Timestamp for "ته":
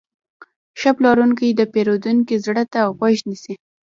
2.73-2.79